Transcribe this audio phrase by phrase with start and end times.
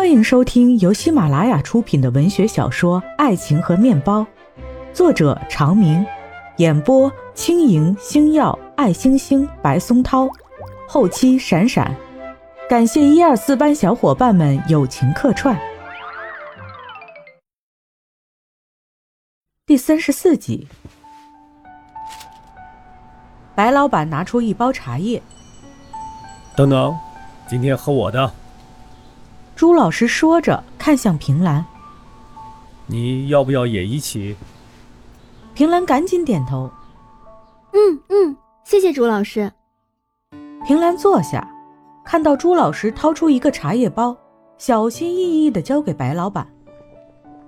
[0.00, 4.20] 欢迎收听由喜马拉雅出品的文学小说《爱情和面包》，
[4.94, 6.02] 作者长明，
[6.56, 10.26] 演播轻盈、星耀、爱星星、白松涛，
[10.88, 11.94] 后期闪闪。
[12.66, 15.54] 感谢一二四班小伙伴们友情客串。
[19.66, 20.66] 第三十四集，
[23.54, 25.22] 白老板拿出一包茶叶，
[26.56, 26.96] 等等，
[27.46, 28.32] 今天喝我的。
[29.60, 31.62] 朱老师说着，看向平兰
[32.88, 34.34] ：“你要不要也一起？”
[35.52, 36.70] 平兰赶紧点头
[37.74, 39.52] ：“嗯嗯，谢谢朱老师。”
[40.64, 41.46] 平兰坐下，
[42.06, 44.16] 看到朱老师掏出一个茶叶包，
[44.56, 46.46] 小心翼翼地交给白老板。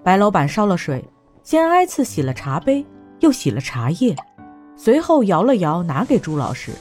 [0.02, 1.02] 白老板烧了水，
[1.42, 2.84] 先挨次洗了茶杯，
[3.20, 4.14] 又洗了茶叶，
[4.76, 6.72] 随后摇了摇，拿给朱老师。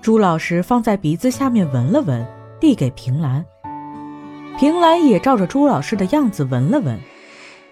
[0.00, 2.24] 朱老师放在鼻子下面闻了闻，
[2.60, 3.44] 递给平兰。
[4.58, 6.98] 平兰也照着朱老师的样子闻了闻，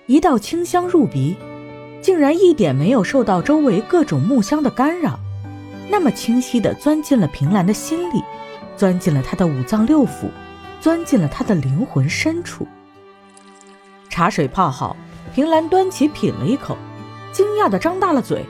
[0.05, 1.35] 一道清香入鼻，
[2.03, 5.19] 竟然一点没有受到周围各种木香的干扰，
[5.89, 8.23] 那么清晰地钻进了平兰的心里，
[8.77, 10.29] 钻进了她的五脏六腑，
[10.79, 12.69] 钻进了她的灵魂深处。
[14.11, 14.95] 茶水泡好，
[15.35, 16.77] 平兰端起品了一口，
[17.33, 18.45] 惊讶地张大了嘴：“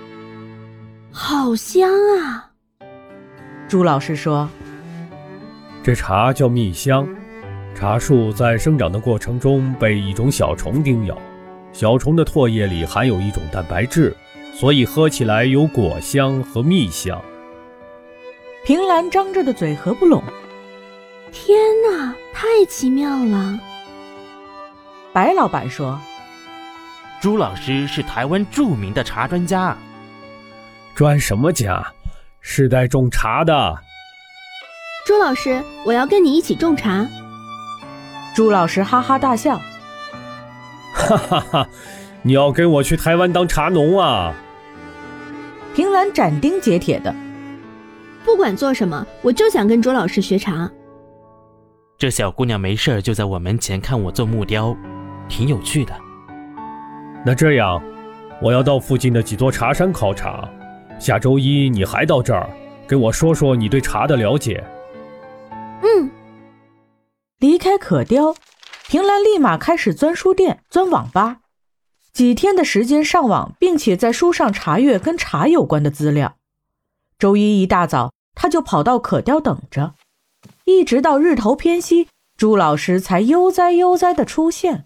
[1.12, 2.50] 好香啊！”
[3.68, 4.48] 朱老师说
[5.84, 7.06] ：“这茶叫蜜香。”
[7.74, 11.18] 茶树在生长的过程中被一种小虫叮咬，
[11.72, 14.16] 小虫的唾液里含有一种蛋白质，
[14.54, 17.20] 所以喝起来有果香和蜜香。
[18.64, 20.22] 平兰张着的嘴合不拢。
[21.32, 23.58] 天哪，太奇妙了！
[25.12, 25.98] 白老板说
[27.20, 29.76] ：“朱老师是台湾著名的茶专家。
[30.94, 31.84] 专什么家？
[32.40, 33.76] 世代种茶的。
[35.04, 37.04] 朱老师，我要跟你一起种茶。”
[38.34, 39.60] 朱老师哈哈大笑，
[40.92, 41.68] 哈哈哈！
[42.22, 44.34] 你要跟我去台湾当茶农啊？
[45.72, 47.14] 平兰斩钉截铁的，
[48.24, 50.68] 不管做什么，我就想跟朱老师学茶。
[51.96, 54.76] 这小姑娘没事就在我门前看我做木雕，
[55.28, 55.94] 挺有趣的。
[57.24, 57.80] 那这样，
[58.42, 60.48] 我要到附近的几座茶山考察，
[60.98, 62.50] 下周一你还到这儿，
[62.88, 64.62] 给我说说你对茶的了解。
[65.82, 66.10] 嗯。
[67.64, 68.34] 离开可雕，
[68.88, 71.38] 平兰立马开始钻书店、钻网吧，
[72.12, 76.36] 几天的时间上网，并且在书上查阅跟茶有关的资料。
[77.18, 79.94] 周一一大早，他就跑到可雕等着，
[80.66, 84.84] 一直到日头偏西，朱老师才悠哉悠哉的出现。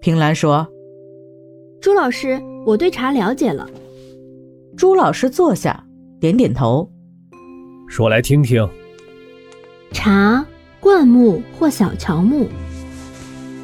[0.00, 0.66] 平兰说
[1.82, 3.68] ：“朱老师，我对茶了解了。”
[4.78, 5.84] 朱老师坐下，
[6.18, 6.90] 点点头，
[7.86, 8.66] 说来听听。
[9.92, 10.42] 茶。
[10.82, 12.48] 灌木或小乔木。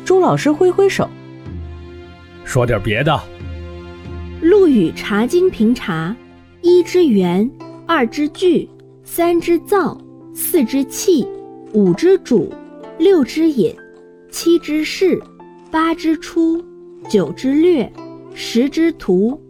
[0.04, 1.10] 朱老师挥挥手，
[2.44, 3.20] 说点别的。
[4.40, 6.14] 陆羽《茶经》评茶：
[6.62, 7.50] 一之源，
[7.88, 8.70] 二之聚，
[9.02, 9.98] 三之燥，
[10.32, 11.26] 四之气，
[11.72, 12.54] 五之主，
[12.98, 13.74] 六之饮，
[14.30, 15.20] 七之事，
[15.72, 16.64] 八之出，
[17.08, 17.92] 九之略，
[18.32, 19.42] 十之图。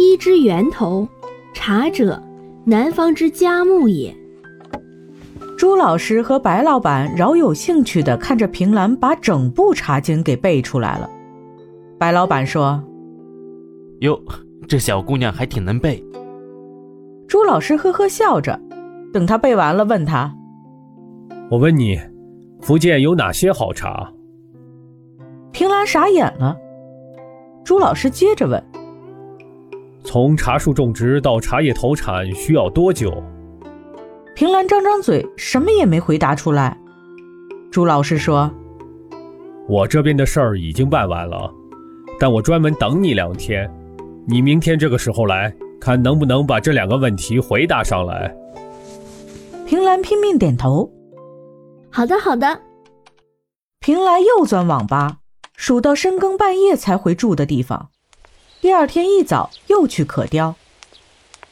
[0.00, 1.06] 一之源头，
[1.54, 2.20] 茶者，
[2.64, 4.12] 南方之佳木也。
[5.62, 11.08] 朱老师和白老板饶有兴趣地看着平兰把整部《茶经》给背出来了。
[12.00, 12.82] 白老板说
[14.02, 14.20] ：“哟，
[14.66, 16.04] 这小姑娘还挺能背。”
[17.28, 18.60] 朱老师呵呵笑着，
[19.12, 20.34] 等他背完了，问他
[21.48, 21.96] ：“我问你，
[22.60, 24.12] 福建有哪些好茶？”
[25.52, 26.56] 平兰傻眼了。
[27.62, 28.60] 朱老师接着问
[30.02, 33.14] ：“从茶树种植到茶叶投产需要多久？”
[34.34, 36.76] 平兰张张嘴，什么也没回答出来。
[37.70, 38.50] 朱老师说
[39.68, 41.52] ：“我这边的事儿已经办完了，
[42.18, 43.70] 但我专门等你两天。
[44.26, 48.34] 你明天这个时候来看，能不能把这两个问题回答上来？”
[49.66, 50.90] 平兰拼命点头
[51.90, 52.62] ：“好的，好的。”
[53.80, 55.18] 平兰又钻网吧，
[55.56, 57.90] 数到深更半夜才回住的地方。
[58.62, 60.54] 第二天一早又去可雕，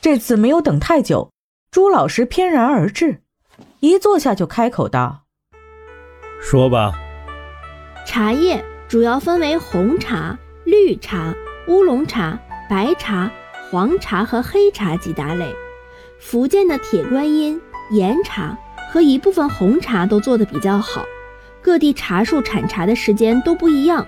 [0.01, 1.29] 这次没有等太久。
[1.73, 3.21] 朱老师翩然而至，
[3.79, 5.23] 一坐下就开口道
[6.43, 6.91] ：“说吧。
[8.05, 11.33] 茶叶主要分为红茶、绿茶、
[11.69, 12.37] 乌龙茶、
[12.69, 13.31] 白茶、
[13.71, 15.55] 黄茶和黑茶几大类。
[16.19, 17.61] 福建的铁观音、
[17.93, 18.59] 岩茶
[18.93, 21.05] 和一部分红茶都做得比较好。
[21.63, 24.05] 各地茶树产茶的时间都不一样。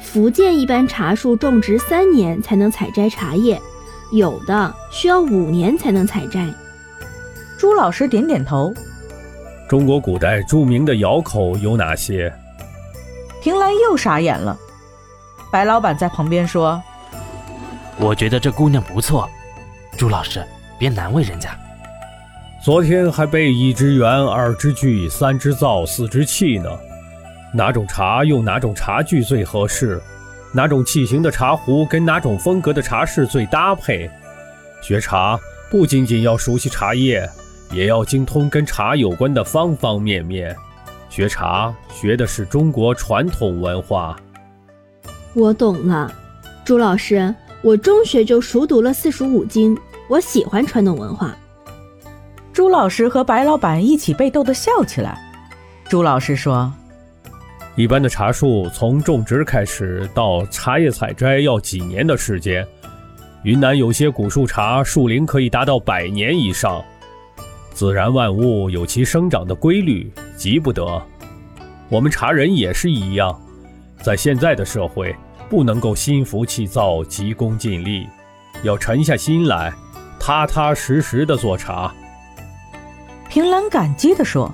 [0.00, 3.60] 福建一般茶树种植三年才能采摘茶叶，
[4.12, 6.46] 有的需要五年才能采摘。”
[7.62, 8.74] 朱老师点点头。
[9.68, 12.28] 中国古代著名的窑口有哪些？
[13.40, 14.58] 平兰又傻眼了。
[15.48, 16.82] 白老板在旁边说
[18.00, 19.30] ：“我觉得这姑娘不错，
[19.96, 20.44] 朱老师
[20.76, 21.56] 别难为人家。
[22.60, 26.68] 昨天还背一只圆，二只锯，三只灶，四只器呢。
[27.54, 30.02] 哪种茶用哪种茶具最合适？
[30.52, 34.10] 哪种器型的茶壶跟哪种风格的茶室最搭配？
[34.82, 35.38] 学茶
[35.70, 37.24] 不仅仅要熟悉茶叶，
[37.72, 40.54] 也要精通跟茶有关的方方面面。
[41.08, 44.16] 学茶学的是中国传统文化。”
[45.34, 46.12] 我懂了，
[46.64, 49.76] 朱老师，我中学就熟读了四书五经，
[50.08, 51.34] 我喜欢传统文化。
[52.52, 55.18] 朱老师和白老板一起被逗得笑起来。
[55.88, 56.70] 朱老师说
[57.76, 62.66] ：“一般的茶树从种植开始到茶叶采摘要几年的时间，
[63.42, 66.84] 云南有些古树茶树龄可以达到百年以上。
[67.74, 71.02] 自然万物有其生长的规律，急不得。
[71.88, 73.38] 我们茶人也是一样。”
[74.02, 75.14] 在现在的社会，
[75.48, 78.06] 不能够心浮气躁、急功近利，
[78.64, 79.72] 要沉下心来，
[80.18, 81.94] 踏踏实实的做茶。
[83.28, 84.52] 平兰感激地说：“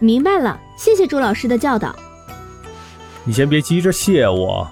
[0.00, 1.94] 明白了，谢谢朱老师的教导。
[3.22, 4.68] 你先别急着谢我，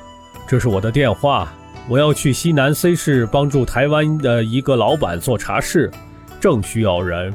[0.47, 1.53] 这是我的电话。
[1.89, 5.91] 我要去西南 C 市帮助台湾的一个老板做茶室，
[6.43, 7.33] 正需要人。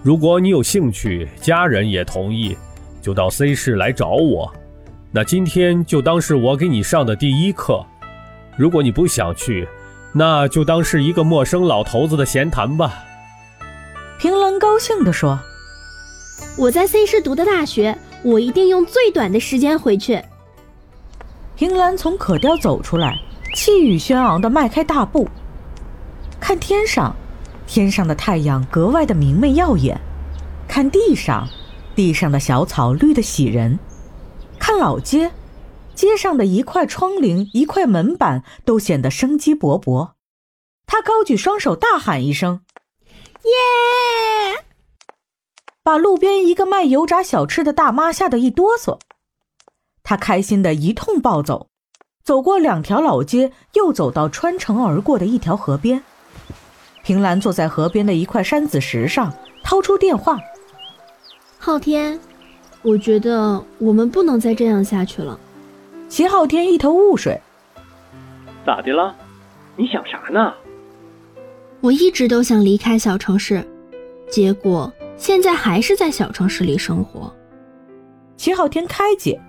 [0.00, 2.56] 如果你有兴趣，家人也同意，
[3.02, 4.48] 就到 C 市来找我。”
[5.10, 7.84] 那今天就当是我给你上的第一课，
[8.56, 9.66] 如果你不想去，
[10.12, 13.02] 那就当是一个陌生老头子的闲谈吧。
[14.20, 15.36] 平兰高兴地说
[16.56, 20.22] ：“我在 C 市读的大学，我一定用最短的时间回去。”
[21.56, 23.18] 平兰从可雕走出来，
[23.56, 25.28] 气宇轩昂地迈开大步，
[26.38, 27.16] 看天上，
[27.68, 29.98] 天上的太阳格外的明媚耀眼；
[30.66, 31.46] 看地上，
[31.94, 33.78] 地上的小草绿得喜人。
[34.58, 35.32] 看老街，
[35.94, 40.12] 街上的一块窗棂、一块门板都显得生机勃勃。
[40.86, 42.62] 他高举双手，大喊一声
[43.44, 44.64] ：“耶！”
[45.84, 48.98] 把路边一个卖油炸小吃的大妈吓得一哆嗦。
[50.02, 51.68] 他开心的一通暴走，
[52.24, 56.02] 走过两条老街，又走到穿城而过的一条河边。
[57.08, 59.32] 平兰坐在河边的一块山子石上，
[59.64, 60.38] 掏出电话
[61.58, 62.20] ：“昊天。”
[62.84, 65.40] 我觉得我们不能再这样下去了。
[66.06, 67.40] 齐昊天一头雾水。
[68.66, 69.16] 咋的了？
[69.74, 70.52] 你想啥呢？
[71.80, 73.66] 我一直都想离开小城市，
[74.30, 77.34] 结果现在还是在小城市里生活。
[78.36, 79.40] 齐昊天开解：“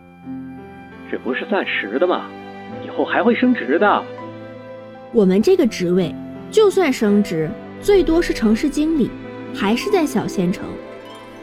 [1.12, 2.30] 这不是暂时的吗？
[2.86, 4.02] 以后还会升职的。
[5.12, 6.16] 我们这个职位，
[6.52, 7.50] 就算升职，
[7.82, 9.10] 最多是城市经理，
[9.54, 10.66] 还是在小县城。”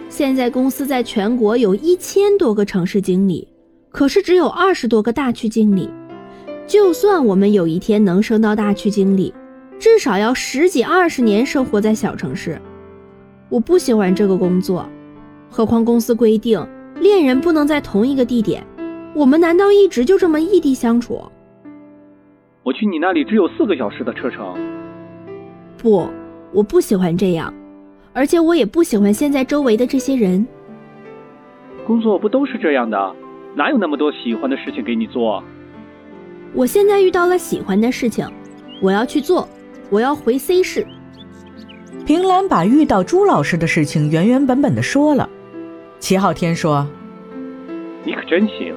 [0.09, 3.47] 现在公司在全国有一千多个城市经理，
[3.91, 5.91] 可是只有二十多个大区经理。
[6.67, 9.35] 就算我们有一天能升到大区经理，
[9.79, 12.61] 至少要十几二十年生活在小城市。
[13.49, 14.89] 我不喜欢这个工作，
[15.51, 16.65] 何况公司规定
[17.01, 18.65] 恋人不能在同一个地点。
[19.15, 21.21] 我们难道一直就这么异地相处？
[22.63, 24.55] 我去你那里只有四个小时的车程。
[25.79, 26.09] 不，
[26.53, 27.53] 我不喜欢这样。
[28.13, 30.47] 而且我也不喜欢现在周围的这些人。
[31.87, 33.15] 工作不都是这样的？
[33.55, 35.43] 哪有那么多喜欢的事情给你做？
[36.55, 38.27] 我现在遇到了喜欢的事情，
[38.83, 39.47] 我要去做。
[39.91, 40.87] 我要回 C 市。
[42.05, 45.29] 平兰把遇到朱老师的事情原原本本的说了。
[45.99, 46.87] 齐昊天说
[48.05, 48.75] ：“你可真行，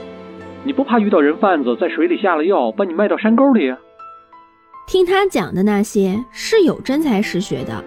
[0.63, 3.73] 你不怕遇到人贩子在水里下了药，把你卖到山沟里？”
[4.89, 7.83] 听他讲的那些是有真才实学的。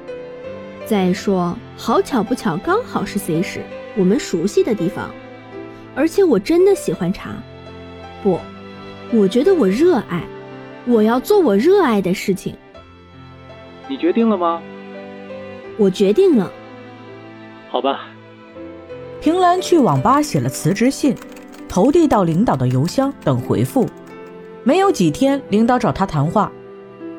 [0.86, 3.60] 再说，好巧不巧，刚好是 C 市，
[3.96, 5.10] 我们熟悉的地方。
[5.96, 7.30] 而且我真的喜欢茶，
[8.22, 8.38] 不，
[9.12, 10.22] 我觉得我热爱，
[10.86, 12.54] 我要做我热爱的事情。
[13.88, 14.62] 你决定了吗？
[15.78, 16.52] 我决定了。
[17.68, 18.06] 好吧。
[19.20, 21.16] 平兰去网吧写了辞职信，
[21.68, 23.88] 投递到领导的邮箱，等回复。
[24.62, 26.52] 没有几天，领导找他谈话，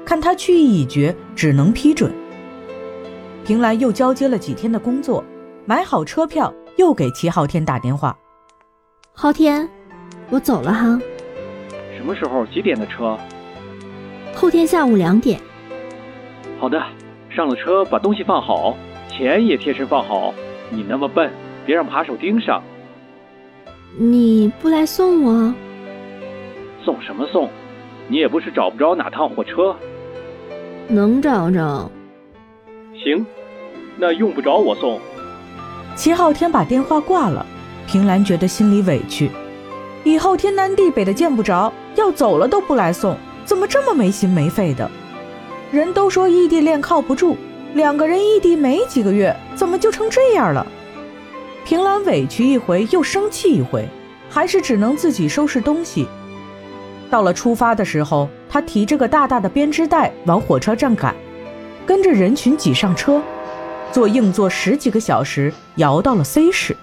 [0.05, 2.11] 看他去意已决，只能批准。
[3.45, 5.23] 平兰又交接了几天的工作，
[5.65, 8.17] 买好车票，又给齐昊天打电话。
[9.13, 9.67] 昊天，
[10.29, 10.99] 我走了哈。
[11.95, 12.45] 什么时候？
[12.47, 13.17] 几点的车？
[14.35, 15.39] 后天下午两点。
[16.59, 16.81] 好的，
[17.29, 18.75] 上了车把东西放好，
[19.09, 20.33] 钱也贴身放好。
[20.69, 21.31] 你那么笨，
[21.65, 22.63] 别让扒手盯上。
[23.97, 25.53] 你不来送我？
[26.83, 27.49] 送什么送？
[28.07, 29.75] 你也不是找不着哪趟火车。
[30.87, 31.89] 能找着。
[33.03, 33.25] 行，
[33.97, 34.99] 那用不着我送。
[35.95, 37.45] 齐昊天把电话挂了，
[37.87, 39.29] 平兰觉得心里委屈。
[40.03, 44.89] 以后天南地北的见不着，要走了都不来送，怎么这么没心没肺的？
[45.71, 47.37] 人都说异地恋靠不住，
[47.73, 50.65] 两个人异地没几个月，怎么就成这样了？
[51.65, 53.87] 平兰委屈一回，又生气一回，
[54.29, 56.07] 还是只能自己收拾东西。
[57.09, 61.15] 到了出发的时候，他提着个大大的编织袋往火车站赶，
[61.87, 63.19] 跟着人群挤上车，
[63.91, 66.77] 坐硬座十几个小时，摇到了 C 市。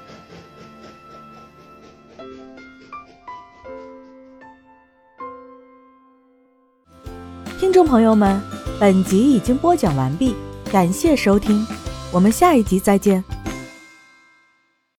[7.61, 8.43] 听众朋友们，
[8.81, 10.35] 本集已经播讲完毕，
[10.73, 11.65] 感谢收听，
[12.11, 13.23] 我们下一集再见。